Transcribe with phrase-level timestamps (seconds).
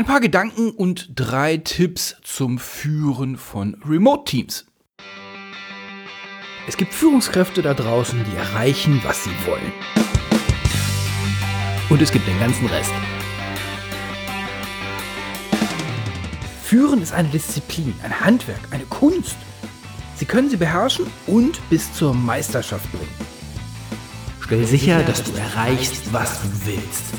[0.00, 4.64] Ein paar Gedanken und drei Tipps zum Führen von Remote-Teams.
[6.66, 9.70] Es gibt Führungskräfte da draußen, die erreichen, was sie wollen.
[11.90, 12.94] Und es gibt den ganzen Rest.
[16.62, 19.36] Führen ist eine Disziplin, ein Handwerk, eine Kunst.
[20.16, 23.14] Sie können sie beherrschen und bis zur Meisterschaft bringen.
[24.40, 27.12] Stell sicher, dass du erreichst, was du willst.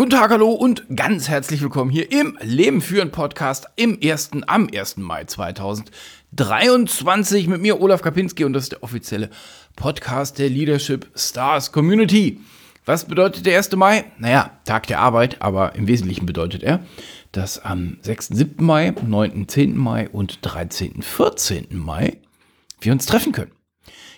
[0.00, 4.30] Guten Tag, hallo und ganz herzlich willkommen hier im Leben führen Podcast im 1.
[4.46, 4.96] am 1.
[4.96, 9.28] Mai 2023 mit mir Olaf Kapinski und das ist der offizielle
[9.76, 12.40] Podcast der Leadership Stars Community.
[12.86, 13.76] Was bedeutet der 1.
[13.76, 14.06] Mai?
[14.16, 16.80] Naja, Tag der Arbeit, aber im Wesentlichen bedeutet er,
[17.32, 18.28] dass am 6.
[18.28, 18.64] 7.
[18.64, 19.48] Mai, 9.
[19.48, 19.76] 10.
[19.76, 21.02] Mai und 13.
[21.02, 21.66] 14.
[21.72, 22.16] Mai
[22.80, 23.52] wir uns treffen können.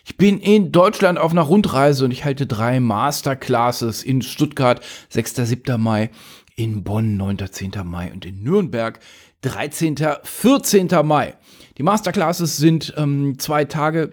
[0.05, 5.37] Ich bin in Deutschland auf einer Rundreise und ich halte drei Masterclasses in Stuttgart, 6.
[5.37, 5.80] 7.
[5.80, 6.10] Mai,
[6.56, 7.38] in Bonn, 9.
[7.51, 7.73] 10.
[7.84, 8.98] Mai und in Nürnberg,
[9.43, 9.96] 13.
[10.23, 10.88] 14.
[11.04, 11.35] Mai.
[11.79, 14.13] Die Masterclasses sind ähm, zwei Tage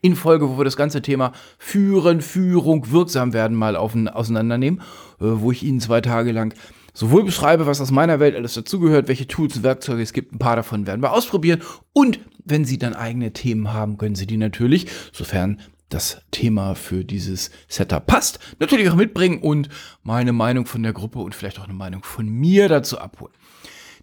[0.00, 4.80] in Folge, wo wir das ganze Thema Führen, Führung, wirksam werden mal auf, auseinandernehmen,
[5.20, 6.54] äh, wo ich Ihnen zwei Tage lang
[6.94, 10.32] sowohl beschreibe, was aus meiner Welt alles dazugehört, welche Tools und Werkzeuge es gibt.
[10.32, 11.62] Ein paar davon werden wir ausprobieren.
[11.92, 17.04] Und wenn Sie dann eigene Themen haben, können Sie die natürlich, sofern das Thema für
[17.04, 19.68] dieses Setup passt, natürlich auch mitbringen und
[20.02, 23.34] meine Meinung von der Gruppe und vielleicht auch eine Meinung von mir dazu abholen.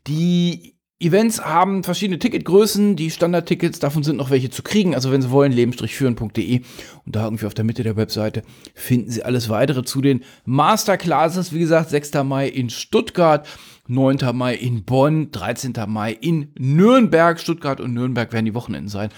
[0.08, 2.98] Die Events haben verschiedene Ticketgrößen.
[2.98, 4.96] Die Standardtickets, davon sind noch welche zu kriegen.
[4.96, 6.62] Also wenn Sie wollen, leben-führen.de
[7.06, 11.54] und da irgendwie auf der Mitte der Webseite finden Sie alles weitere zu den Masterclasses.
[11.54, 12.16] Wie gesagt, 6.
[12.26, 13.48] Mai in Stuttgart,
[13.88, 14.18] 9.
[14.34, 15.74] Mai in Bonn, 13.
[15.88, 17.40] Mai in Nürnberg.
[17.40, 19.10] Stuttgart und Nürnberg werden die Wochenenden sein.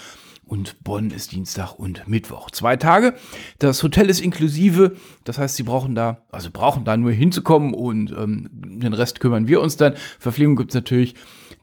[0.45, 2.51] Und Bonn ist Dienstag und Mittwoch.
[2.51, 3.15] Zwei Tage.
[3.57, 4.97] Das Hotel ist inklusive.
[5.23, 9.47] Das heißt, Sie brauchen da, also brauchen da nur hinzukommen und ähm, den Rest kümmern
[9.47, 9.95] wir uns dann.
[10.19, 11.15] Verpflegung gibt es natürlich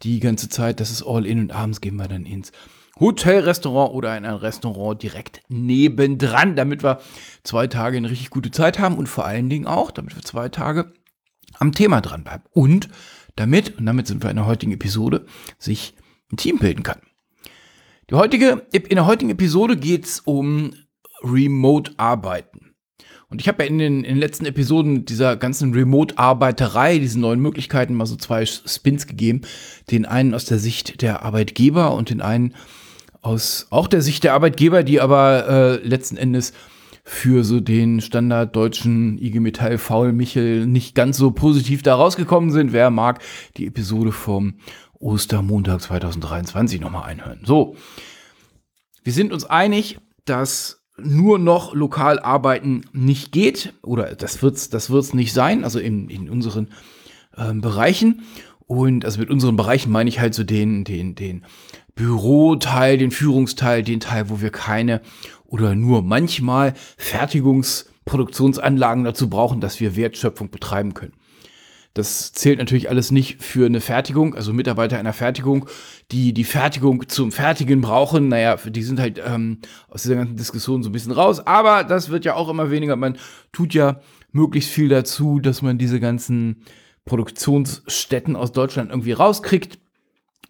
[0.03, 0.81] die ganze Zeit.
[0.81, 2.53] Das ist all in und abends gehen wir dann ins
[3.01, 7.01] Hotelrestaurant oder in ein Restaurant direkt nebendran, damit wir
[7.45, 10.49] zwei Tage eine richtig gute Zeit haben und vor allen Dingen auch, damit wir zwei
[10.49, 10.93] Tage
[11.59, 12.45] am Thema dranbleiben.
[12.53, 12.89] Und
[13.37, 15.27] damit, und damit sind wir in der heutigen Episode,
[15.59, 15.95] sich
[16.33, 17.01] ein Team bilden kann.
[18.11, 20.75] Die heutige, in der heutigen Episode geht es um
[21.23, 22.68] Remote-Arbeiten.
[23.31, 27.41] Und ich habe ja in den, in den letzten Episoden dieser ganzen Remote-Arbeiterei, diesen neuen
[27.41, 29.43] Möglichkeiten, mal so zwei Spins gegeben.
[29.91, 32.55] Den einen aus der Sicht der Arbeitgeber und den einen
[33.21, 36.55] aus auch der Sicht der Arbeitgeber, die aber äh, letzten Endes
[37.05, 42.73] für so den standarddeutschen IG Metall Faul Michel nicht ganz so positiv da rausgekommen sind.
[42.73, 43.21] Wer mag
[43.57, 44.55] die Episode vom
[45.01, 47.41] Ostermontag 2023 nochmal einhören.
[47.45, 47.77] So,
[49.05, 54.91] wir sind uns einig, dass nur noch lokal arbeiten nicht geht oder das wird's das
[54.91, 56.69] wird's nicht sein, also in, in unseren
[57.37, 58.23] ähm, Bereichen
[58.67, 61.45] und also mit unseren Bereichen meine ich halt so den den den
[61.95, 65.03] Büroteil, den Führungsteil, den Teil, wo wir keine
[65.47, 71.13] oder nur manchmal Fertigungsproduktionsanlagen dazu brauchen, dass wir Wertschöpfung betreiben können.
[71.99, 75.69] Das zählt natürlich alles nicht für eine Fertigung, also Mitarbeiter einer Fertigung,
[76.13, 78.29] die die Fertigung zum Fertigen brauchen.
[78.29, 81.45] Naja, die sind halt ähm, aus dieser ganzen Diskussion so ein bisschen raus.
[81.45, 82.95] Aber das wird ja auch immer weniger.
[82.95, 83.19] Man
[83.53, 84.01] tut ja
[84.31, 86.63] möglichst viel dazu, dass man diese ganzen
[87.05, 89.79] Produktionsstätten aus Deutschland irgendwie rauskriegt.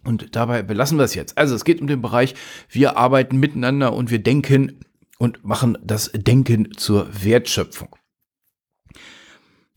[0.03, 1.37] Und dabei belassen wir es jetzt.
[1.37, 2.35] Also es geht um den Bereich,
[2.69, 4.79] wir arbeiten miteinander und wir denken
[5.17, 7.98] und machen das Denken zur Wertschöpfung.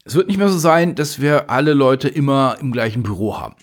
[0.04, 3.54] Es wird nicht mehr so sein, dass wir alle Leute immer im gleichen Büro haben.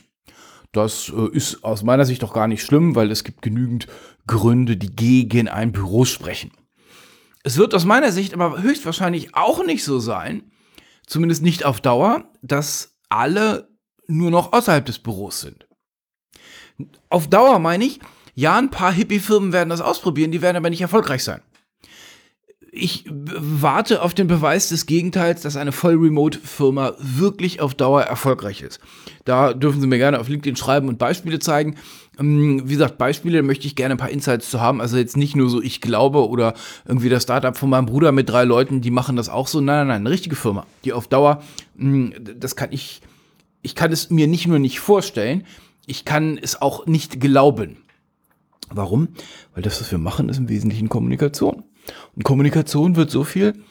[0.71, 3.87] Das äh, ist aus meiner Sicht doch gar nicht schlimm, weil es gibt genügend
[4.27, 4.87] Gründe, die
[5.27, 6.51] gegen ein Büro sprechen.
[7.43, 10.51] Es wird aus meiner Sicht aber höchstwahrscheinlich auch nicht so sein,
[11.05, 13.69] zumindest nicht auf Dauer, dass alle
[14.07, 15.67] nur noch außerhalb des Büros sind.
[17.09, 17.99] Auf Dauer meine ich,
[18.35, 21.41] ja, ein paar Hippie-Firmen werden das ausprobieren, die werden aber nicht erfolgreich sein
[22.71, 28.79] ich warte auf den Beweis des Gegenteils, dass eine Voll-Remote-Firma wirklich auf Dauer erfolgreich ist.
[29.25, 31.75] Da dürfen Sie mir gerne auf LinkedIn schreiben und Beispiele zeigen.
[32.19, 34.81] Ähm, wie gesagt, Beispiele möchte ich gerne ein paar Insights zu haben.
[34.81, 36.53] Also jetzt nicht nur so, ich glaube oder
[36.85, 39.61] irgendwie das Startup von meinem Bruder mit drei Leuten, die machen das auch so.
[39.61, 41.41] Nein, nein, nein, eine richtige Firma, die auf Dauer,
[41.77, 43.01] hm, das kann ich,
[43.61, 45.45] ich kann es mir nicht nur nicht vorstellen,
[45.85, 47.77] ich kann es auch nicht glauben.
[48.71, 49.07] Warum?
[49.55, 51.63] Weil das, was wir machen, ist im Wesentlichen Kommunikation.
[52.15, 53.63] Und Kommunikation wird so viel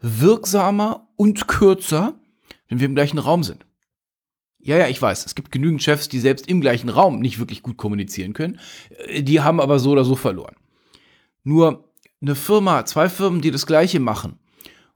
[0.00, 2.14] wirksamer und kürzer,
[2.68, 3.66] wenn wir im gleichen Raum sind.
[4.60, 7.62] Ja, ja, ich weiß, es gibt genügend Chefs, die selbst im gleichen Raum nicht wirklich
[7.62, 8.58] gut kommunizieren können.
[9.06, 10.56] Äh, die haben aber so oder so verloren.
[11.44, 11.88] Nur
[12.20, 14.38] eine Firma, zwei Firmen, die das gleiche machen.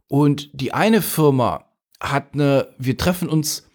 [0.09, 1.65] Und die eine Firma
[2.01, 3.69] hat eine, wir treffen uns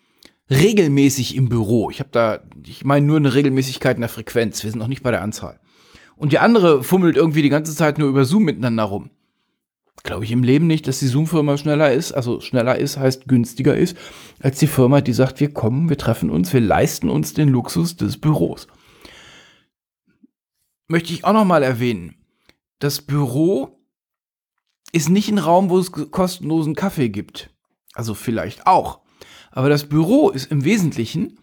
[0.49, 1.89] regelmäßig im Büro.
[1.89, 4.63] Ich habe da, ich meine nur eine Regelmäßigkeit in der Frequenz.
[4.63, 5.59] Wir sind noch nicht bei der Anzahl.
[6.17, 9.11] Und die andere fummelt irgendwie die ganze Zeit nur über Zoom miteinander rum.
[10.03, 12.11] Glaube ich im Leben nicht, dass die Zoom-Firma schneller ist.
[12.11, 13.97] Also schneller ist heißt günstiger ist,
[14.39, 17.95] als die Firma, die sagt, wir kommen, wir treffen uns, wir leisten uns den Luxus
[17.95, 18.67] des Büros.
[20.87, 22.15] Möchte ich auch noch mal erwähnen.
[22.79, 23.79] Das Büro
[24.91, 27.49] ist nicht ein Raum, wo es kostenlosen Kaffee gibt.
[27.93, 29.01] Also vielleicht auch.
[29.51, 31.39] Aber das Büro ist im Wesentlichen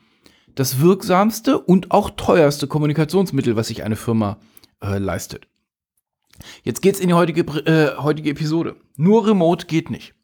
[0.55, 4.39] das wirksamste und auch teuerste Kommunikationsmittel, was sich eine Firma
[4.83, 5.47] äh, leistet.
[6.63, 8.77] Jetzt geht's in die heutige, äh, heutige Episode.
[8.97, 10.15] Nur Remote geht nicht.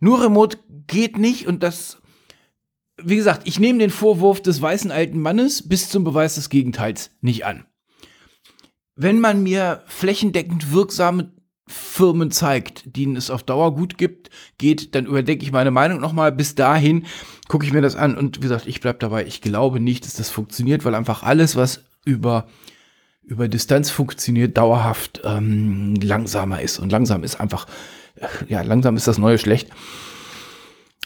[0.00, 1.98] Nur Remote geht nicht und das,
[3.02, 7.10] wie gesagt, ich nehme den Vorwurf des weißen alten Mannes bis zum Beweis des Gegenteils
[7.20, 7.64] nicht an.
[8.96, 11.32] Wenn man mir flächendeckend wirksame
[11.66, 14.28] Firmen zeigt, denen es auf Dauer gut gibt,
[14.58, 16.30] geht, dann überdenke ich meine Meinung nochmal.
[16.30, 17.06] Bis dahin
[17.48, 19.24] gucke ich mir das an und wie gesagt, ich bleibe dabei.
[19.26, 22.46] Ich glaube nicht, dass das funktioniert, weil einfach alles, was über
[23.26, 26.78] über Distanz funktioniert, dauerhaft ähm, langsamer ist.
[26.78, 27.66] Und langsam ist einfach,
[28.48, 29.70] ja, langsam ist das Neue schlecht.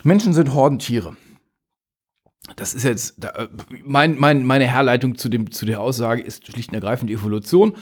[0.02, 1.16] Menschen sind Hordentiere.
[2.56, 3.48] Das ist jetzt, da,
[3.84, 7.74] mein, mein, meine Herleitung zu, dem, zu der Aussage ist schlicht und ergreifend die Evolution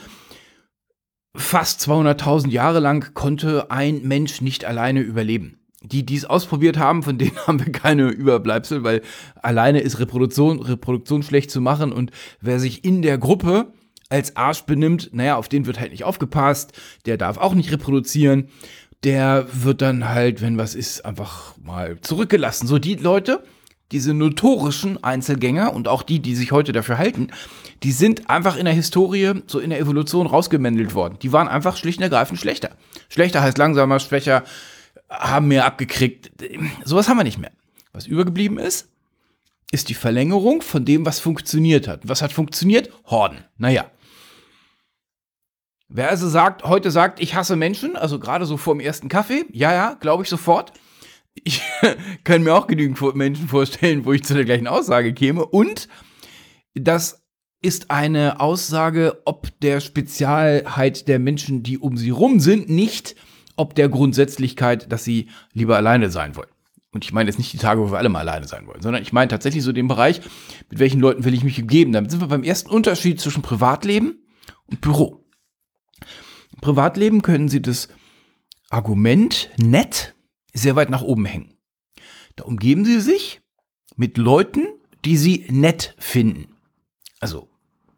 [1.37, 5.59] fast 200.000 Jahre lang konnte ein Mensch nicht alleine überleben.
[5.83, 9.01] Die, die es ausprobiert haben, von denen haben wir keine Überbleibsel, weil
[9.41, 12.11] alleine ist Reproduktion, Reproduktion schlecht zu machen und
[12.41, 13.71] wer sich in der Gruppe
[14.09, 16.73] als Arsch benimmt, naja, auf den wird halt nicht aufgepasst,
[17.05, 18.49] der darf auch nicht reproduzieren,
[19.03, 22.67] der wird dann halt, wenn was ist, einfach mal zurückgelassen.
[22.67, 23.43] So die Leute,
[23.91, 27.27] diese notorischen Einzelgänger und auch die, die sich heute dafür halten,
[27.83, 31.17] die sind einfach in der Historie, so in der Evolution rausgemändelt worden.
[31.21, 32.71] Die waren einfach schlicht und ergreifend schlechter.
[33.09, 34.43] Schlechter heißt langsamer, schwächer,
[35.09, 36.31] haben mehr abgekriegt.
[36.83, 37.51] Sowas haben wir nicht mehr.
[37.93, 38.89] Was übergeblieben ist,
[39.71, 42.01] ist die Verlängerung von dem, was funktioniert hat.
[42.03, 42.89] Was hat funktioniert?
[43.05, 43.43] Horden.
[43.57, 43.85] Naja.
[45.89, 49.45] Wer also sagt, heute sagt, ich hasse Menschen, also gerade so vor dem ersten Kaffee,
[49.51, 50.73] ja, ja, glaube ich sofort
[51.43, 51.61] ich
[52.23, 55.45] kann mir auch genügend Menschen vorstellen, wo ich zu der gleichen Aussage käme.
[55.45, 55.87] Und
[56.73, 57.23] das
[57.61, 63.15] ist eine Aussage, ob der Spezialheit der Menschen, die um sie rum sind, nicht
[63.55, 66.49] ob der Grundsätzlichkeit, dass sie lieber alleine sein wollen.
[66.91, 69.01] Und ich meine jetzt nicht die Tage, wo wir alle mal alleine sein wollen, sondern
[69.01, 70.21] ich meine tatsächlich so den Bereich,
[70.69, 71.91] mit welchen Leuten will ich mich umgeben.
[71.91, 74.19] Damit sind wir beim ersten Unterschied zwischen Privatleben
[74.67, 75.26] und Büro.
[76.61, 77.87] Privatleben können Sie das
[78.69, 80.15] Argument nett
[80.53, 81.53] sehr weit nach oben hängen.
[82.35, 83.41] Da umgeben sie sich
[83.95, 84.67] mit Leuten,
[85.05, 86.47] die sie nett finden.
[87.19, 87.49] Also,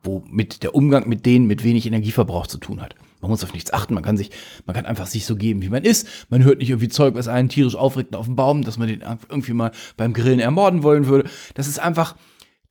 [0.04, 2.96] wo mit der Umgang mit denen mit wenig Energieverbrauch zu tun hat.
[3.22, 4.32] Man muss auf nichts achten, man kann sich,
[4.66, 6.08] man kann einfach sich so geben, wie man ist.
[6.30, 9.02] Man hört nicht irgendwie Zeug, was einen tierisch aufregt auf dem Baum, dass man den
[9.02, 11.30] irgendwie mal beim Grillen ermorden wollen würde.
[11.54, 12.16] Das ist einfach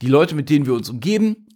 [0.00, 1.47] die Leute, mit denen wir uns umgeben,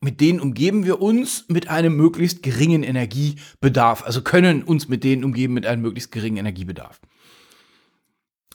[0.00, 4.02] mit denen umgeben wir uns mit einem möglichst geringen Energiebedarf.
[4.04, 7.00] Also können uns mit denen umgeben mit einem möglichst geringen Energiebedarf.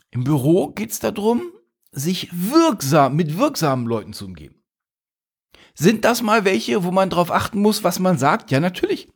[0.10, 1.44] Im Büro geht es darum,
[1.92, 4.56] sich wirksam mit wirksamen Leuten zu umgeben.
[5.76, 8.50] Sind das mal welche, wo man darauf achten muss, was man sagt?
[8.50, 9.10] Ja, natürlich.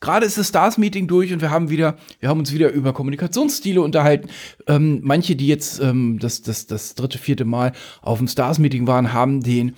[0.00, 3.80] Gerade ist das Stars-Meeting durch und wir haben wieder, wir haben uns wieder über Kommunikationsstile
[3.80, 4.28] unterhalten.
[4.66, 9.14] Ähm, manche, die jetzt ähm, das, das, das dritte, vierte Mal auf dem Stars-Meeting waren,
[9.14, 9.74] haben den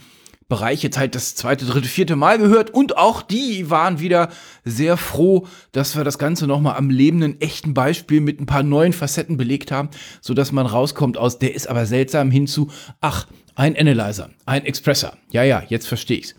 [0.55, 4.29] Bereich jetzt halt das zweite, dritte, vierte Mal gehört und auch die waren wieder
[4.65, 8.93] sehr froh, dass wir das Ganze nochmal am lebenden, echten Beispiel mit ein paar neuen
[8.93, 9.89] Facetten belegt haben,
[10.21, 12.71] sodass man rauskommt aus, der ist aber seltsam hinzu,
[13.01, 15.17] ach, ein Analyzer, ein Expressor.
[15.33, 16.37] Ja, ja, jetzt verstehe ich's.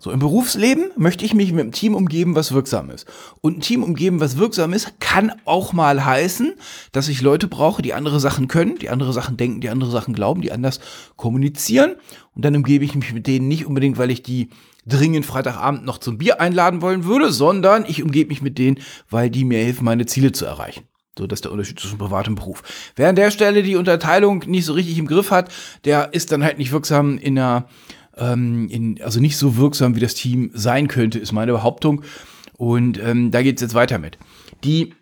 [0.00, 3.06] So, im Berufsleben möchte ich mich mit einem Team umgeben, was wirksam ist.
[3.40, 6.54] Und ein Team umgeben, was wirksam ist, kann auch mal heißen,
[6.92, 10.14] dass ich Leute brauche, die andere Sachen können, die andere Sachen denken, die andere Sachen
[10.14, 10.78] glauben, die anders
[11.16, 11.96] kommunizieren.
[12.36, 14.50] Und dann umgebe ich mich mit denen nicht unbedingt, weil ich die
[14.86, 18.78] dringend Freitagabend noch zum Bier einladen wollen würde, sondern ich umgebe mich mit denen,
[19.10, 20.84] weil die mir helfen, meine Ziele zu erreichen.
[21.18, 22.62] So, das ist der Unterschied zwischen Privat und Beruf.
[22.94, 25.50] Wer an der Stelle die Unterteilung nicht so richtig im Griff hat,
[25.84, 27.68] der ist dann halt nicht wirksam in einer
[28.18, 32.02] ähm, in, also nicht so wirksam, wie das Team sein könnte, ist meine Behauptung.
[32.56, 34.18] Und ähm, da geht es jetzt weiter mit.
[34.64, 34.94] Die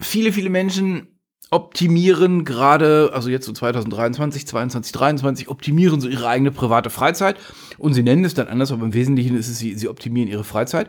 [0.00, 1.08] viele, viele Menschen
[1.50, 7.36] optimieren gerade, also jetzt so 2023, 22, 23, optimieren so ihre eigene private Freizeit.
[7.78, 10.44] Und sie nennen es dann anders, aber im Wesentlichen ist es, sie, sie optimieren ihre
[10.44, 10.88] Freizeit.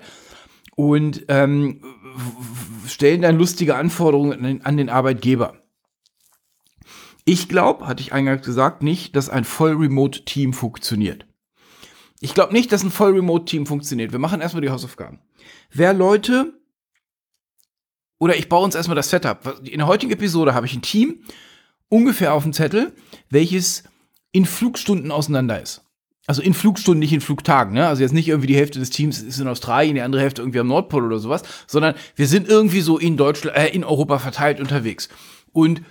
[0.75, 1.81] Und ähm,
[2.87, 5.53] stellen dann lustige Anforderungen an den Arbeitgeber.
[7.25, 11.25] Ich glaube, hatte ich eingangs gesagt, nicht, dass ein Voll-Remote-Team funktioniert.
[12.21, 14.11] Ich glaube nicht, dass ein Voll-Remote-Team funktioniert.
[14.11, 15.19] Wir machen erstmal die Hausaufgaben.
[15.71, 16.53] Wer Leute,
[18.19, 19.59] oder ich baue uns erstmal das Setup.
[19.63, 21.23] In der heutigen Episode habe ich ein Team
[21.89, 22.93] ungefähr auf dem Zettel,
[23.29, 23.83] welches
[24.31, 25.81] in Flugstunden auseinander ist.
[26.27, 27.73] Also in Flugstunden, nicht in Flugtagen.
[27.73, 27.87] Ne?
[27.87, 30.59] Also jetzt nicht irgendwie die Hälfte des Teams ist in Australien, die andere Hälfte irgendwie
[30.59, 34.59] am Nordpol oder sowas, sondern wir sind irgendwie so in Deutschland, äh, in Europa verteilt
[34.59, 35.09] unterwegs.
[35.51, 35.81] Und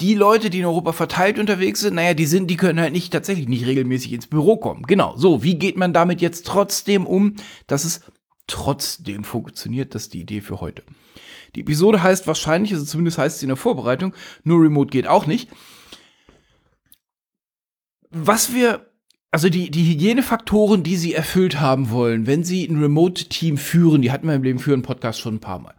[0.00, 3.12] die Leute, die in Europa verteilt unterwegs sind, naja, die sind, die können halt nicht
[3.12, 4.84] tatsächlich nicht regelmäßig ins Büro kommen.
[4.84, 5.16] Genau.
[5.16, 7.34] So, wie geht man damit jetzt trotzdem um,
[7.66, 8.02] dass es
[8.46, 9.94] trotzdem funktioniert?
[9.94, 10.84] Das ist die Idee für heute.
[11.54, 14.14] Die Episode heißt wahrscheinlich, also zumindest heißt sie in der Vorbereitung,
[14.44, 15.48] nur Remote geht auch nicht.
[18.10, 18.92] Was wir,
[19.32, 24.12] also die, die Hygienefaktoren, die sie erfüllt haben wollen, wenn sie ein Remote-Team führen, die
[24.12, 25.74] hatten wir im Leben führen Podcast schon ein paar Mal.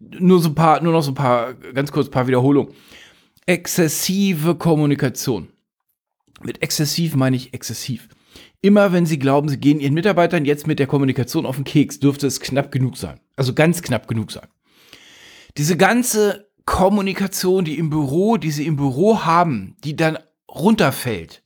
[0.00, 2.74] Nur so ein paar, nur noch so ein paar, ganz kurz ein paar Wiederholungen.
[3.46, 5.48] Exzessive Kommunikation.
[6.42, 8.08] Mit exzessiv meine ich exzessiv.
[8.62, 12.00] Immer wenn Sie glauben, Sie gehen Ihren Mitarbeitern jetzt mit der Kommunikation auf den Keks,
[12.00, 13.20] dürfte es knapp genug sein.
[13.36, 14.48] Also ganz knapp genug sein.
[15.58, 20.16] Diese ganze Kommunikation, die im Büro, die Sie im Büro haben, die dann
[20.50, 21.42] runterfällt,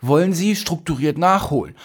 [0.00, 1.76] wollen Sie strukturiert nachholen.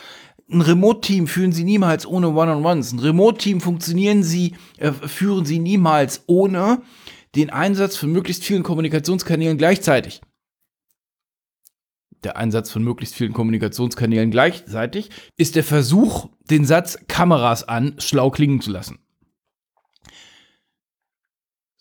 [0.51, 2.91] Ein Remote-Team führen Sie niemals ohne One-on-Ones.
[2.91, 6.81] Ein Remote-Team funktionieren Sie, äh, führen Sie niemals ohne
[7.36, 10.22] den Einsatz von möglichst vielen Kommunikationskanälen gleichzeitig.
[12.24, 18.30] Der Einsatz von möglichst vielen Kommunikationskanälen gleichzeitig ist der Versuch, den Satz Kameras an schlau
[18.30, 19.00] klingen zu lassen.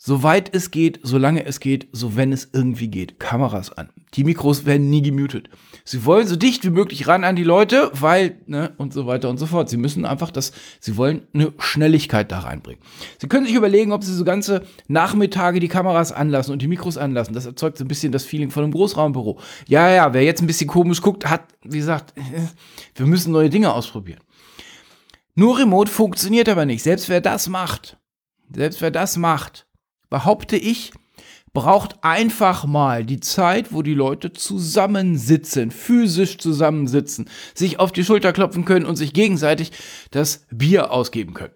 [0.05, 3.21] Soweit es geht, solange es geht, so wenn es irgendwie geht.
[3.21, 3.91] Kameras an.
[4.15, 5.49] Die Mikros werden nie gemutet.
[5.85, 9.31] Sie wollen so dicht wie möglich ran an die Leute, weil, ne, und so weiter
[9.31, 9.69] und so fort.
[9.69, 12.83] Sie müssen einfach das, sie wollen eine Schnelligkeit da reinbringen.
[13.21, 16.99] Sie können sich überlegen, ob sie so ganze Nachmittage die Kameras anlassen und die Mikros
[16.99, 17.33] anlassen.
[17.33, 19.39] Das erzeugt so ein bisschen das Feeling von einem Großraumbüro.
[19.69, 22.13] Ja, ja, wer jetzt ein bisschen komisch guckt, hat, wie gesagt,
[22.97, 24.19] wir müssen neue Dinge ausprobieren.
[25.37, 26.83] Nur Remote funktioniert aber nicht.
[26.83, 27.99] Selbst wer das macht,
[28.53, 29.69] selbst wer das macht,
[30.13, 30.93] behaupte ich,
[31.55, 38.35] braucht einfach mal die Zeit, wo die Leute zusammensitzen, physisch zusammensitzen, sich auf die Schulter
[38.35, 39.73] klopfen können und sich gegenseitig
[40.11, 41.55] das Bier ausgeben können.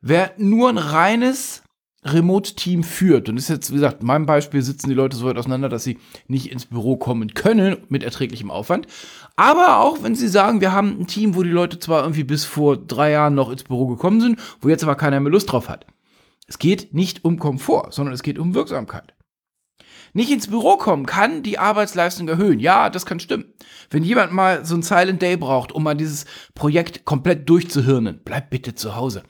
[0.00, 1.62] Wer nur ein reines
[2.04, 5.38] Remote-Team führt, und ist jetzt, wie gesagt, in meinem Beispiel sitzen die Leute so weit
[5.38, 8.88] auseinander, dass sie nicht ins Büro kommen können mit erträglichem Aufwand.
[9.36, 12.44] Aber auch wenn sie sagen, wir haben ein Team, wo die Leute zwar irgendwie bis
[12.44, 15.68] vor drei Jahren noch ins Büro gekommen sind, wo jetzt aber keiner mehr Lust drauf
[15.68, 15.86] hat.
[16.46, 19.14] Es geht nicht um Komfort, sondern es geht um Wirksamkeit.
[20.12, 22.60] Nicht ins Büro kommen kann die Arbeitsleistung erhöhen.
[22.60, 23.52] Ja, das kann stimmen.
[23.90, 26.24] Wenn jemand mal so ein Silent Day braucht, um mal dieses
[26.54, 29.24] Projekt komplett durchzuhirnen, bleib bitte zu Hause.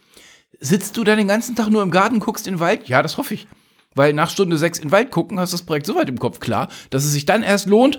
[0.61, 2.89] Sitzt du dann den ganzen Tag nur im Garten, guckst in den Wald?
[2.89, 3.49] Ja, das hoffe ich.
[3.95, 6.19] Weil nach Stunde sechs in den Wald gucken, hast du das Projekt so weit im
[6.19, 7.99] Kopf klar, dass es sich dann erst lohnt,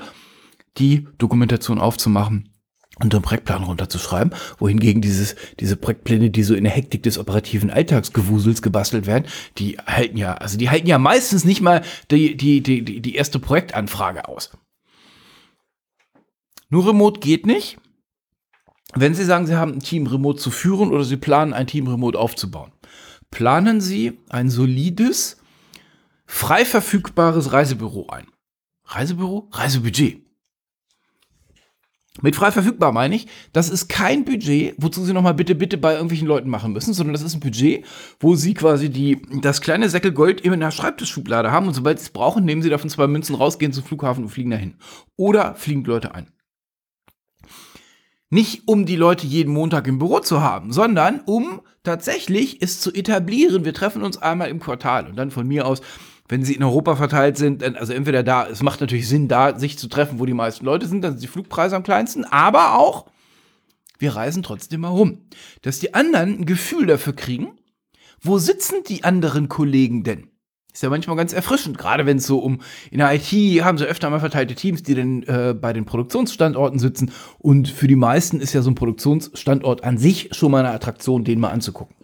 [0.77, 2.56] die Dokumentation aufzumachen
[2.99, 7.69] und einen Projektplan runterzuschreiben, wohingegen dieses, diese Projektpläne, die so in der Hektik des operativen
[7.69, 9.25] Alltagsgewusels gebastelt werden,
[9.57, 13.39] die halten ja, also die halten ja meistens nicht mal die, die, die, die erste
[13.39, 14.51] Projektanfrage aus.
[16.69, 17.77] Nur Remote geht nicht.
[18.93, 21.87] Wenn Sie sagen, Sie haben ein Team Remote zu führen oder Sie planen, ein Team
[21.87, 22.71] Remote aufzubauen,
[23.31, 25.37] planen Sie ein solides,
[26.25, 28.27] frei verfügbares Reisebüro ein.
[28.85, 29.49] Reisebüro?
[29.51, 30.26] Reisebudget.
[32.21, 35.93] Mit frei verfügbar meine ich, das ist kein Budget, wozu Sie nochmal bitte, bitte bei
[35.93, 37.85] irgendwelchen Leuten machen müssen, sondern das ist ein Budget,
[38.19, 42.05] wo Sie quasi die, das kleine Säckel Gold in der Schreibtischschublade haben und sobald Sie
[42.05, 44.75] es brauchen, nehmen Sie davon zwei Münzen raus, gehen zum Flughafen und fliegen dahin.
[45.15, 46.31] Oder fliegen Leute ein.
[48.29, 52.93] Nicht um die Leute jeden Montag im Büro zu haben, sondern um tatsächlich es zu
[52.93, 53.63] etablieren.
[53.63, 55.81] Wir treffen uns einmal im Quartal und dann von mir aus
[56.29, 59.77] wenn sie in Europa verteilt sind, also entweder da, es macht natürlich Sinn, da sich
[59.77, 63.05] zu treffen, wo die meisten Leute sind, dann sind die Flugpreise am kleinsten, aber auch,
[63.97, 65.21] wir reisen trotzdem mal rum.
[65.61, 67.57] Dass die anderen ein Gefühl dafür kriegen,
[68.21, 70.27] wo sitzen die anderen Kollegen denn?
[70.73, 73.31] Ist ja manchmal ganz erfrischend, gerade wenn es so um, in der IT
[73.63, 77.87] haben sie öfter mal verteilte Teams, die dann äh, bei den Produktionsstandorten sitzen und für
[77.87, 81.49] die meisten ist ja so ein Produktionsstandort an sich schon mal eine Attraktion, den mal
[81.49, 81.95] anzugucken.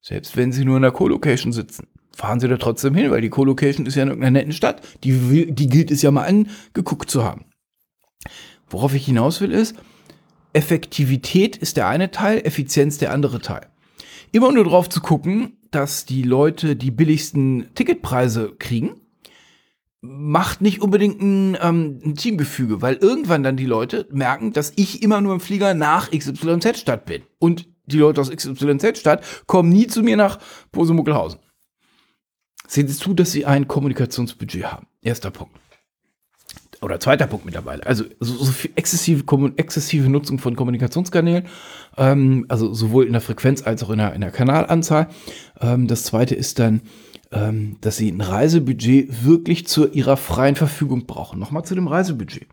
[0.00, 1.91] Selbst wenn sie nur in der Co-Location sitzen
[2.22, 4.80] fahren sie da trotzdem hin, weil die Co-Location ist ja in irgendeiner netten Stadt.
[5.02, 7.46] Die, die gilt es ja mal angeguckt zu haben.
[8.70, 9.74] Worauf ich hinaus will ist,
[10.52, 13.66] Effektivität ist der eine Teil, Effizienz der andere Teil.
[14.30, 19.00] Immer nur drauf zu gucken, dass die Leute die billigsten Ticketpreise kriegen,
[20.00, 25.02] macht nicht unbedingt ein, ähm, ein Teamgefüge, weil irgendwann dann die Leute merken, dass ich
[25.02, 27.22] immer nur im Flieger nach XYZ-Stadt bin.
[27.40, 30.38] Und die Leute aus XYZ-Stadt kommen nie zu mir nach
[30.70, 31.40] Posemuckelhausen.
[32.66, 34.86] Sehen Sie zu, dass Sie ein Kommunikationsbudget haben.
[35.02, 35.54] Erster Punkt.
[36.80, 37.86] Oder zweiter Punkt mittlerweile.
[37.86, 39.24] Also so, so exzessive,
[39.56, 41.46] exzessive Nutzung von Kommunikationskanälen,
[41.96, 45.08] ähm, also sowohl in der Frequenz als auch in der, in der Kanalanzahl.
[45.60, 46.82] Ähm, das zweite ist dann
[47.32, 51.38] ähm, dass sie ein Reisebudget wirklich zu ihrer freien Verfügung brauchen.
[51.38, 52.46] Nochmal zu dem Reisebudget.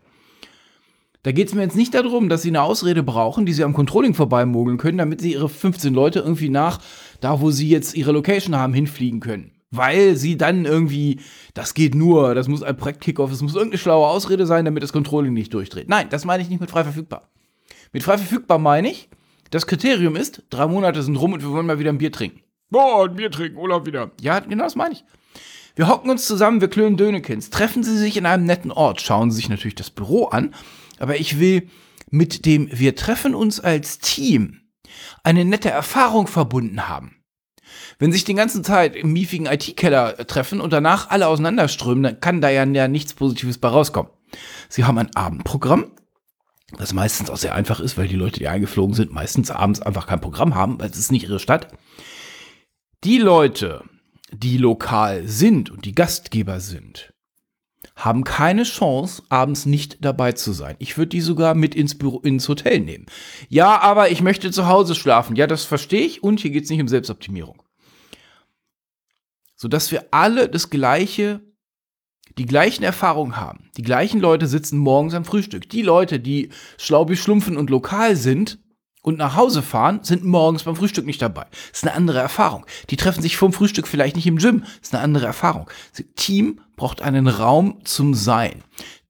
[1.22, 3.74] Da geht es mir jetzt nicht darum, dass sie eine Ausrede brauchen, die sie am
[3.74, 6.80] Controlling vorbeimogeln können, damit sie ihre 15 Leute irgendwie nach
[7.20, 9.52] da, wo sie jetzt ihre Location haben, hinfliegen können.
[9.70, 11.20] Weil sie dann irgendwie,
[11.54, 14.92] das geht nur, das muss ein Projekt-Kickoff, es muss irgendeine schlaue Ausrede sein, damit das
[14.92, 15.88] Controlling nicht durchdreht.
[15.88, 17.30] Nein, das meine ich nicht mit frei verfügbar.
[17.92, 19.08] Mit frei verfügbar meine ich,
[19.50, 22.40] das Kriterium ist, drei Monate sind rum und wir wollen mal wieder ein Bier trinken.
[22.70, 24.10] Boah, ein Bier trinken, Urlaub wieder.
[24.20, 25.04] Ja, genau das meine ich.
[25.76, 27.50] Wir hocken uns zusammen, wir klönen Dönekins.
[27.50, 30.54] Treffen Sie sich in einem netten Ort, schauen Sie sich natürlich das Büro an.
[30.98, 31.68] Aber ich will
[32.10, 34.60] mit dem Wir treffen uns als Team
[35.22, 37.19] eine nette Erfahrung verbunden haben.
[38.00, 42.40] Wenn sich den ganzen Zeit im miefigen IT-Keller treffen und danach alle auseinanderströmen, dann kann
[42.40, 44.10] da ja nichts Positives bei rauskommen.
[44.70, 45.92] Sie haben ein Abendprogramm,
[46.78, 50.06] das meistens auch sehr einfach ist, weil die Leute, die eingeflogen sind, meistens abends einfach
[50.06, 51.68] kein Programm haben, weil es ist nicht ihre Stadt.
[53.04, 53.84] Die Leute,
[54.32, 57.12] die lokal sind und die Gastgeber sind,
[57.96, 60.76] haben keine Chance, abends nicht dabei zu sein.
[60.78, 63.04] Ich würde die sogar mit ins Büro, ins Hotel nehmen.
[63.50, 65.36] Ja, aber ich möchte zu Hause schlafen.
[65.36, 66.22] Ja, das verstehe ich.
[66.22, 67.62] Und hier geht es nicht um Selbstoptimierung.
[69.60, 71.42] Sodass wir alle das gleiche,
[72.38, 73.68] die gleichen Erfahrungen haben.
[73.76, 75.68] Die gleichen Leute sitzen morgens am Frühstück.
[75.68, 76.48] Die Leute, die
[76.78, 78.58] schlau schlumpfen und lokal sind,
[79.02, 81.46] und nach Hause fahren, sind morgens beim Frühstück nicht dabei.
[81.50, 82.64] Das ist eine andere Erfahrung.
[82.88, 84.60] Die treffen sich vom Frühstück vielleicht nicht im Gym.
[84.60, 85.70] Das ist eine andere Erfahrung.
[86.16, 88.62] Team braucht einen Raum zum Sein.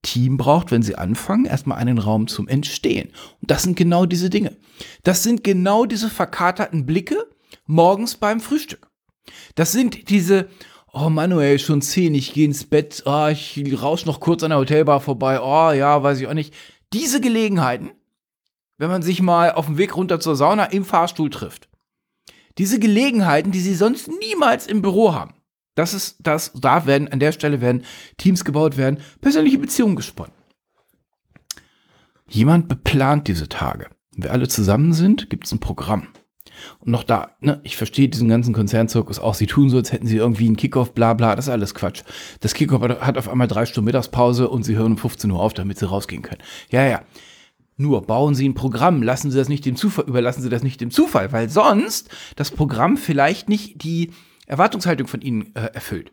[0.03, 3.11] Team braucht, wenn sie anfangen, erstmal einen Raum zum Entstehen.
[3.41, 4.57] Und das sind genau diese Dinge.
[5.05, 7.27] Das sind genau diese verkaterten Blicke
[7.67, 8.90] morgens beim Frühstück.
[9.55, 10.49] Das sind diese,
[10.93, 14.59] oh Manuel, schon zehn, ich gehe ins Bett, oh, ich rausch noch kurz an der
[14.59, 16.55] Hotelbar vorbei, oh ja, weiß ich auch nicht.
[16.93, 17.91] Diese Gelegenheiten,
[18.79, 21.69] wenn man sich mal auf dem Weg runter zur Sauna im Fahrstuhl trifft.
[22.59, 25.35] Diese Gelegenheiten, die sie sonst niemals im Büro haben.
[25.75, 27.85] Das ist das, da werden, an der Stelle werden
[28.17, 30.35] Teams gebaut werden, persönliche Beziehungen gesponnen.
[32.29, 33.89] Jemand beplant diese Tage.
[34.13, 36.09] Wenn wir alle zusammen sind, gibt es ein Programm.
[36.81, 39.35] Und noch da, ne, ich verstehe diesen ganzen Konzernzirkus auch.
[39.35, 42.03] Sie tun so, als hätten sie irgendwie einen Kickoff, bla bla, das ist alles Quatsch.
[42.41, 45.55] Das Kickoff hat auf einmal drei Stunden Mittagspause und sie hören um 15 Uhr auf,
[45.55, 46.43] damit sie rausgehen können.
[46.71, 47.03] Ja, ja.
[47.77, 50.83] Nur bauen Sie ein Programm, lassen Sie das nicht dem Zufall, überlassen Sie das nicht
[50.83, 54.11] dem Zufall, weil sonst das Programm vielleicht nicht die
[54.47, 56.13] Erwartungshaltung von Ihnen äh, erfüllt.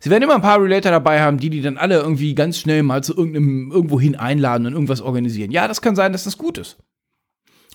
[0.00, 2.82] Sie werden immer ein paar Relator dabei haben, die die dann alle irgendwie ganz schnell
[2.82, 5.50] mal zu irgendeinem irgendwo hin einladen und irgendwas organisieren.
[5.50, 6.76] Ja, das kann sein, dass das gut ist.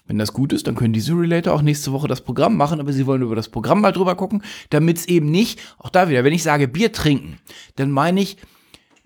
[0.06, 2.92] Wenn das gut ist, dann können diese Relator auch nächste Woche das Programm machen, aber
[2.92, 6.24] sie wollen über das Programm mal drüber gucken, damit es eben nicht, auch da wieder,
[6.24, 7.38] wenn ich sage Bier trinken,
[7.78, 8.38] dann meine ich,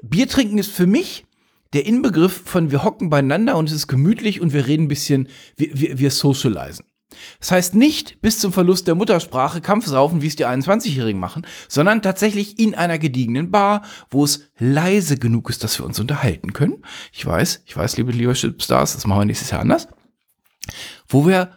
[0.01, 1.25] Bier trinken ist für mich
[1.73, 5.27] der Inbegriff von wir hocken beieinander und es ist gemütlich und wir reden ein bisschen,
[5.55, 6.85] wir, wir, wir socialisen.
[7.39, 12.01] Das heißt nicht bis zum Verlust der Muttersprache Kampfsaufen, wie es die 21-Jährigen machen, sondern
[12.01, 16.83] tatsächlich in einer gediegenen Bar, wo es leise genug ist, dass wir uns unterhalten können.
[17.11, 19.87] Ich weiß, ich weiß, liebe Leadership Stars, das machen wir nächstes Jahr anders.
[21.07, 21.51] Wo wir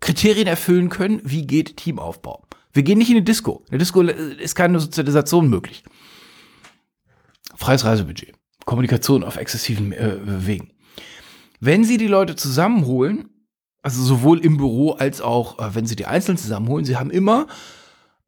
[0.00, 2.42] Kriterien erfüllen können, wie geht Teamaufbau.
[2.72, 3.62] Wir gehen nicht in eine Disco.
[3.66, 5.82] In der Disco ist keine Sozialisation möglich.
[7.56, 8.32] Freies Reisebudget.
[8.64, 10.70] Kommunikation auf exzessiven äh, Wegen.
[11.60, 13.28] Wenn Sie die Leute zusammenholen,
[13.82, 17.48] also sowohl im Büro als auch, äh, wenn Sie die einzeln zusammenholen, Sie haben immer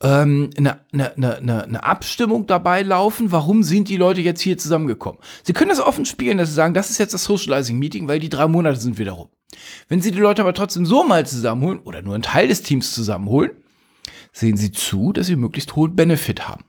[0.02, 5.20] ähm, eine, eine, eine, eine Abstimmung dabei laufen, warum sind die Leute jetzt hier zusammengekommen.
[5.44, 8.28] Sie können das offen spielen, dass Sie sagen, das ist jetzt das Socializing-Meeting, weil die
[8.28, 9.28] drei Monate sind wieder rum.
[9.88, 12.94] Wenn Sie die Leute aber trotzdem so mal zusammenholen oder nur einen Teil des Teams
[12.94, 13.52] zusammenholen,
[14.32, 16.64] sehen Sie zu, dass Sie möglichst hohen Benefit haben.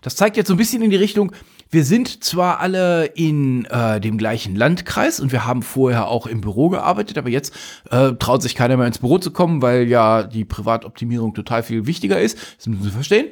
[0.00, 1.32] Das zeigt jetzt so ein bisschen in die Richtung,
[1.72, 6.40] wir sind zwar alle in äh, dem gleichen Landkreis und wir haben vorher auch im
[6.40, 7.54] Büro gearbeitet, aber jetzt
[7.90, 11.86] äh, traut sich keiner mehr ins Büro zu kommen, weil ja die Privatoptimierung total viel
[11.86, 12.36] wichtiger ist.
[12.56, 13.28] Das müssen Sie verstehen.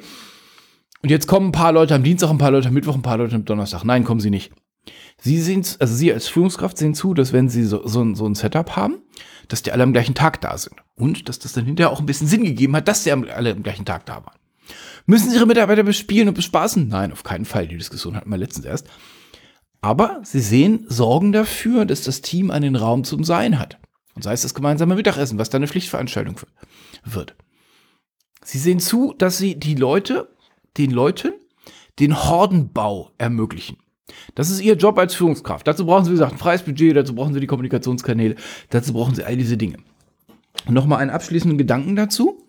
[1.02, 3.18] Und jetzt kommen ein paar Leute am Dienstag, ein paar Leute am Mittwoch, ein paar
[3.18, 3.84] Leute am Donnerstag.
[3.84, 4.52] Nein, kommen Sie nicht.
[5.20, 8.34] Sie sehen, also Sie als Führungskraft sehen zu, dass wenn Sie so, so, so ein
[8.34, 9.02] Setup haben,
[9.48, 10.76] dass die alle am gleichen Tag da sind.
[10.94, 13.62] Und dass das dann hinterher auch ein bisschen Sinn gegeben hat, dass die alle am
[13.62, 14.38] gleichen Tag da waren.
[15.06, 16.86] Müssen Sie Ihre Mitarbeiter bespielen und bespaßen?
[16.88, 17.66] Nein, auf keinen Fall.
[17.66, 18.86] Die Diskussion hatten wir letztens erst.
[19.80, 23.78] Aber Sie sehen, sorgen dafür, dass das Team einen Raum zum Sein hat.
[24.14, 26.36] Und sei es das gemeinsame Mittagessen, was dann eine Pflichtveranstaltung
[27.04, 27.36] wird.
[28.44, 30.28] Sie sehen zu, dass Sie die Leute,
[30.76, 31.32] den Leuten,
[31.98, 33.78] den Hordenbau ermöglichen.
[34.34, 35.66] Das ist Ihr Job als Führungskraft.
[35.66, 38.36] Dazu brauchen Sie, wie gesagt, ein freies Budget, dazu brauchen Sie die Kommunikationskanäle,
[38.70, 39.78] dazu brauchen Sie all diese Dinge.
[40.66, 42.42] Und nochmal einen abschließenden Gedanken dazu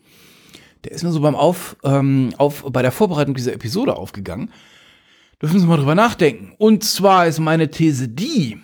[0.84, 4.52] der ist mir so beim Auf, ähm, auf, bei der Vorbereitung dieser Episode aufgegangen.
[5.42, 6.54] Dürfen Sie mal drüber nachdenken.
[6.58, 8.60] Und zwar ist meine These die,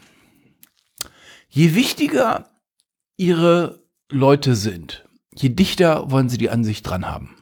[1.50, 2.50] je wichtiger
[3.18, 7.36] Ihre Leute sind, je dichter wollen Sie die Ansicht dran haben.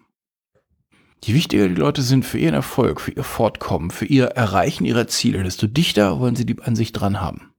[1.25, 5.07] Je wichtiger die Leute sind für ihren Erfolg, für ihr Fortkommen, für ihr Erreichen ihrer
[5.07, 7.53] Ziele, desto dichter wollen sie die an sich dran haben.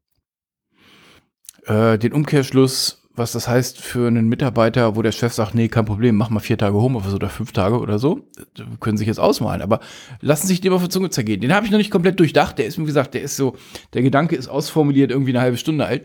[1.64, 5.86] Äh, den Umkehrschluss, was das heißt für einen Mitarbeiter, wo der Chef sagt, nee, kein
[5.86, 8.28] Problem, mach mal vier Tage Homeoffice oder fünf Tage oder so,
[8.80, 9.80] können sich jetzt ausmalen, aber
[10.20, 11.40] lassen sich dem auf die Zunge zergehen.
[11.40, 13.56] Den habe ich noch nicht komplett durchdacht, der ist, wie gesagt, der ist so,
[13.94, 16.04] der Gedanke ist ausformuliert, irgendwie eine halbe Stunde alt.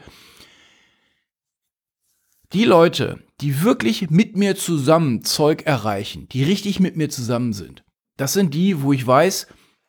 [2.51, 7.83] Die Leute, die wirklich mit mir zusammen Zeug erreichen, die richtig mit mir zusammen sind,
[8.17, 9.45] das sind die, wo ich weiß,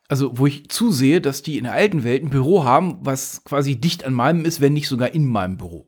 [0.08, 3.76] also wo ich zusehe, dass die in der alten Welt ein Büro haben, was quasi
[3.76, 5.86] dicht an meinem ist, wenn nicht sogar in meinem Büro.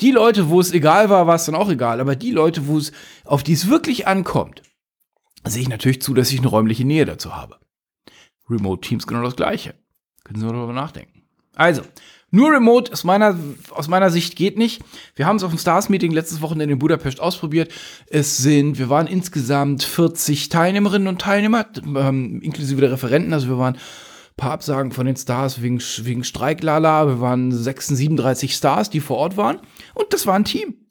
[0.00, 2.76] Die Leute, wo es egal war, war es dann auch egal, aber die Leute, wo
[2.76, 2.90] es
[3.24, 4.62] auf die es wirklich ankommt,
[5.46, 7.60] sehe ich natürlich zu, dass ich eine räumliche Nähe dazu habe.
[8.48, 9.74] Remote Teams genau das gleiche.
[10.24, 11.22] Können Sie mal darüber nachdenken.
[11.54, 11.82] Also,
[12.30, 13.36] nur Remote aus meiner,
[13.70, 14.82] aus meiner Sicht geht nicht.
[15.16, 17.72] Wir haben es auf dem Stars-Meeting letztes Wochenende in Budapest ausprobiert.
[18.06, 23.32] Es sind, wir waren insgesamt 40 Teilnehmerinnen und Teilnehmer, ähm, inklusive der Referenten.
[23.32, 23.80] Also wir waren ein
[24.36, 27.08] paar Absagen von den Stars wegen, wegen Streiklala.
[27.08, 29.58] Wir waren 36, 37 Stars, die vor Ort waren.
[29.94, 30.86] Und das war ein Team.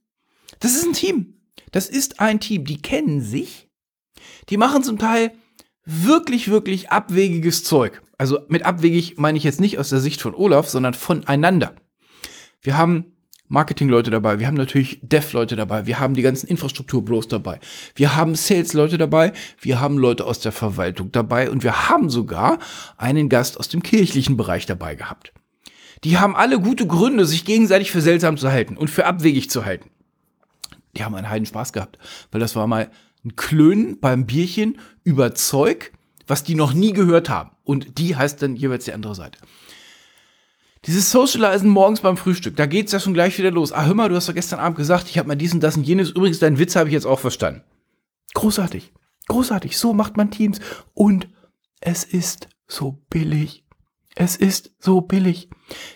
[0.60, 1.36] Das ist ein Team.
[1.72, 2.66] Das ist ein Team.
[2.66, 3.70] Die kennen sich.
[4.50, 5.32] Die machen zum Teil
[5.86, 8.02] wirklich, wirklich abwegiges Zeug.
[8.18, 11.74] Also mit abwegig meine ich jetzt nicht aus der Sicht von Olaf, sondern voneinander.
[12.62, 13.14] Wir haben
[13.50, 17.60] Marketing-Leute dabei, wir haben natürlich Dev-Leute dabei, wir haben die ganzen Infrastruktur-Bros dabei,
[17.96, 22.60] wir haben Sales-Leute dabei, wir haben Leute aus der Verwaltung dabei und wir haben sogar
[22.98, 25.34] einen Gast aus dem kirchlichen Bereich dabei gehabt.
[26.04, 29.66] Die haben alle gute Gründe, sich gegenseitig für seltsam zu halten und für abwegig zu
[29.66, 29.90] halten.
[30.96, 31.98] Die haben einen heiden Spaß gehabt,
[32.32, 32.92] weil das war mal
[33.26, 34.78] ein Klönen beim Bierchen
[35.10, 35.92] über Zeug,
[36.28, 37.50] was die noch nie gehört haben.
[37.64, 39.40] Und die heißt dann jeweils die andere Seite.
[40.86, 43.74] Dieses Socializen morgens beim Frühstück, da geht's ja schon gleich wieder los.
[43.74, 45.76] Ah, hör mal, du hast doch gestern Abend gesagt, ich habe mal dies und das
[45.76, 46.12] und jenes.
[46.12, 47.64] Übrigens, deinen Witz habe ich jetzt auch verstanden.
[48.36, 48.94] Großartig.
[49.28, 49.78] Großartig.
[49.78, 50.60] So macht man Teams.
[50.94, 51.28] Und
[51.82, 53.66] es ist so billig.
[54.16, 55.50] Es ist so billig.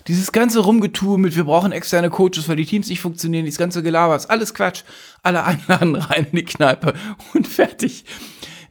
[0.08, 3.84] Dieses ganze Rumgetue mit, wir brauchen externe Coaches, weil die Teams nicht funktionieren, dieses ganze
[3.84, 4.84] Gelaber ist alles Quatsch.
[5.22, 6.96] Alle einladen rein in die Kneipe
[7.36, 8.06] und fertig.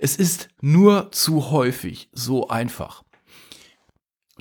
[0.02, 3.04] Es ist nur zu häufig so einfach.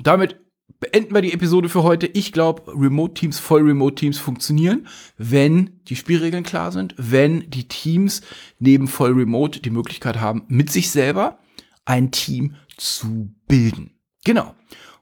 [0.01, 0.39] damit
[0.79, 2.07] beenden wir die Episode für heute.
[2.07, 4.87] Ich glaube, Remote-Teams, Voll-Remote-Teams funktionieren,
[5.19, 8.21] wenn die Spielregeln klar sind, wenn die Teams
[8.57, 11.37] neben Voll-Remote die Möglichkeit haben, mit sich selber
[11.85, 13.91] ein Team zu bilden.
[14.25, 14.55] Genau.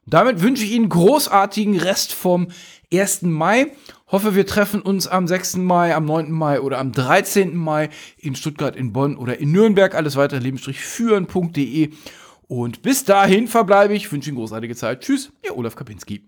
[0.05, 2.49] Damit wünsche ich Ihnen großartigen Rest vom
[2.91, 3.21] 1.
[3.21, 3.71] Mai.
[4.11, 5.57] Hoffe, wir treffen uns am 6.
[5.57, 6.31] Mai, am 9.
[6.31, 7.55] Mai oder am 13.
[7.55, 9.93] Mai in Stuttgart, in Bonn oder in Nürnberg.
[9.93, 11.91] Alles weitere leben-führen.de.
[12.47, 15.01] Und bis dahin verbleibe ich, wünsche Ihnen großartige Zeit.
[15.01, 16.23] Tschüss, Ihr Olaf Kapinski.